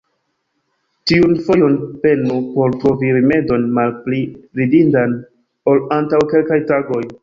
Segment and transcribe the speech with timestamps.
[1.11, 1.75] Tiun fojon,
[2.07, 4.25] penu por trovi rimedon malpli
[4.63, 5.19] ridindan,
[5.75, 7.05] ol antaŭ kelkaj tagoj!